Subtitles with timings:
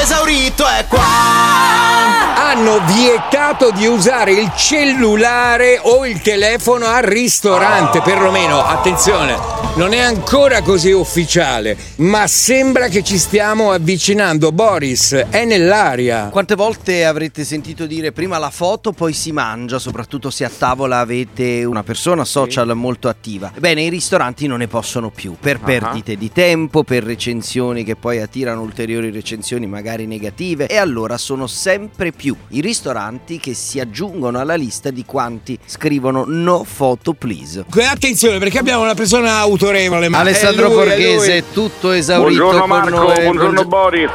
[0.00, 1.04] esaurito è qua.
[2.34, 9.98] Hanno vietato di usare il cellulare o il telefono al ristorante, perlomeno, attenzione, non è
[9.98, 14.52] ancora così ufficiale, ma sembra che ci stiamo avvicinando.
[14.52, 16.28] Boris, è nell'aria.
[16.30, 20.98] Quante volte avrete sentito dire prima la foto, poi si mangia, soprattutto se a tavola
[20.98, 23.52] avete una persona social molto attiva?
[23.58, 28.20] Bene, i ristoranti non ne possono più per perdite di tempo, per recensioni che poi
[28.20, 34.38] attirano ulteriori recensioni magari negative e allora sono sempre più i ristoranti che si aggiungono
[34.38, 37.64] alla lista di quanti scrivono no photo please.
[37.90, 40.08] Attenzione perché abbiamo una persona autorevole.
[40.08, 43.22] ma Alessandro lui, è Borghese, tutto esaurito Buongiorno con Marco, noi.
[43.24, 44.10] buongiorno Boris.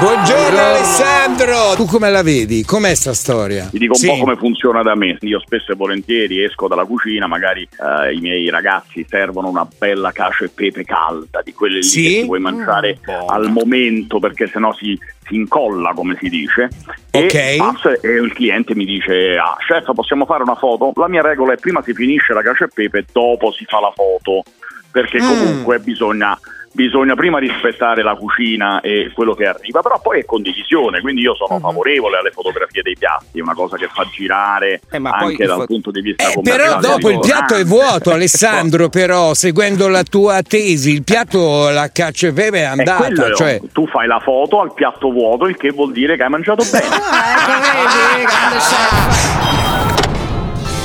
[0.00, 1.74] Buongiorno Alessandro.
[1.76, 2.64] Tu come la vedi?
[2.64, 3.68] Com'è sta storia?
[3.70, 4.08] Ti dico un Sì.
[4.08, 5.16] po' come funziona da me.
[5.20, 10.10] Io spesso e volentieri esco dalla cucina, magari eh, i miei ragazzi servono una bella
[10.10, 12.02] cacio e pepe calda, di quelle lì Sì?
[12.02, 16.68] che ti puoi mangiare al momento perché sennò si, si incolla, come si dice.
[17.12, 17.34] Ok.
[17.34, 20.92] E passo e il cliente mi dice, ah chef possiamo fare una foto?
[20.96, 23.92] La mia regola è prima si finisce la cacio e pepe, dopo si fa la
[23.94, 24.42] foto,
[24.90, 25.26] perché Mm.
[25.28, 26.38] comunque bisogna...
[26.70, 31.34] Bisogna prima rispettare la cucina e quello che arriva, però poi è condivisione, quindi io
[31.34, 35.60] sono favorevole alle fotografie dei piatti, è una cosa che fa girare Eh, anche dal
[35.60, 36.76] fo- punto di vista Eh, commerciale.
[36.78, 38.90] però dopo il piatto è vuoto, Alessandro.
[39.00, 43.26] Però, seguendo la tua tesi, il piatto, la cacio e pepe è E quello andata.
[43.28, 46.28] è- Cioè, Tu fai la foto al piatto vuoto, il che vuol dire che hai
[46.30, 46.86] mangiato bene.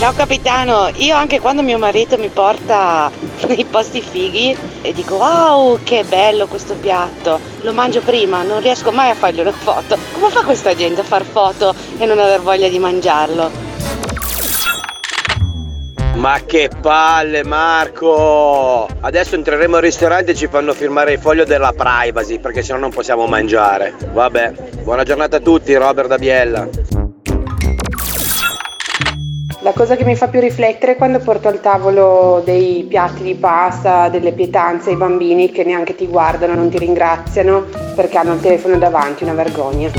[0.03, 3.09] Ciao capitano, io anche quando mio marito mi porta
[3.47, 8.91] nei posti fighi e dico wow che bello questo piatto, lo mangio prima, non riesco
[8.91, 9.97] mai a fargli una foto.
[10.11, 13.49] Come fa questa gente a far foto e non aver voglia di mangiarlo?
[16.15, 18.85] Ma che palle Marco!
[18.99, 22.91] Adesso entreremo al ristorante e ci fanno firmare il foglio della privacy perché sennò non
[22.91, 23.93] possiamo mangiare.
[24.11, 24.51] Vabbè,
[24.81, 27.02] buona giornata a tutti, Robert da Biella.
[29.64, 33.35] La cosa che mi fa più riflettere è quando porto al tavolo dei piatti di
[33.35, 38.41] pasta, delle pietanze ai bambini che neanche ti guardano, non ti ringraziano perché hanno il
[38.41, 39.90] telefono davanti, una vergogna.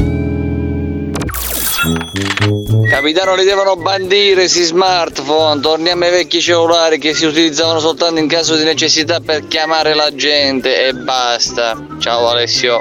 [2.91, 8.29] Capitano li devono bandire si smartphone, torniamo ai vecchi cellulari che si utilizzavano soltanto in
[8.29, 11.75] caso di necessità per chiamare la gente e basta.
[11.99, 12.81] Ciao Alessio.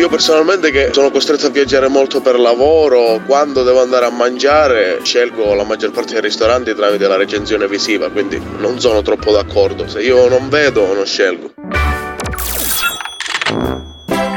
[0.00, 5.00] Io personalmente che sono costretto a viaggiare molto per lavoro, quando devo andare a mangiare
[5.02, 9.86] scelgo la maggior parte dei ristoranti tramite la recensione visiva, quindi non sono troppo d'accordo.
[9.88, 11.52] Se io non vedo non scelgo.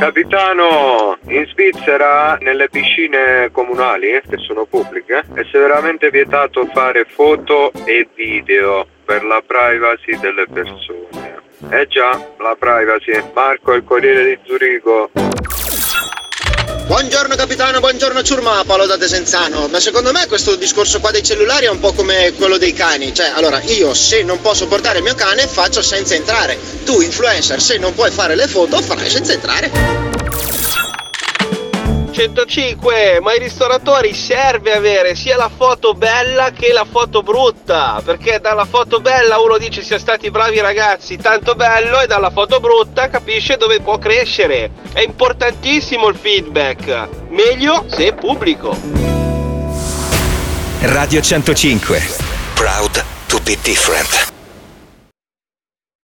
[0.02, 7.72] Capitano, in Svizzera nelle piscine comunali, eh, che sono pubbliche, è severamente vietato fare foto
[7.86, 11.40] e video per la privacy delle persone.
[11.70, 12.10] Eh già,
[12.40, 13.14] la privacy.
[13.34, 15.10] Marco, il Corriere di Zurigo.
[16.86, 19.68] Buongiorno capitano, buongiorno ciurma, Paolo da Desenzano.
[19.70, 23.14] Ma secondo me questo discorso qua dei cellulari è un po' come quello dei cani.
[23.14, 26.60] Cioè, allora, io se non posso portare il mio cane faccio senza entrare.
[26.84, 30.23] Tu, influencer, se non puoi fare le foto, farai senza entrare.
[32.14, 38.40] 105, ma ai ristoratori serve avere sia la foto bella che la foto brutta, perché
[38.40, 43.10] dalla foto bella uno dice siamo stati bravi ragazzi, tanto bello, e dalla foto brutta
[43.10, 44.70] capisce dove può crescere.
[44.94, 48.78] È importantissimo il feedback, meglio se pubblico.
[50.82, 52.02] Radio 105.
[52.54, 54.33] Proud to be different.